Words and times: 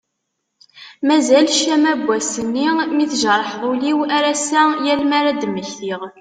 Mazal 1.07 1.45
ccama 1.55 1.91
n 1.95 2.01
wass-nni 2.05 2.67
mi 2.95 3.05
tejreḥ 3.11 3.51
ul-iw 3.69 3.99
ar 4.15 4.23
ass-a 4.33 4.63
yal 4.85 5.01
mi 5.09 5.17
ad 5.29 5.37
d-mmektiɣ. 5.41 6.01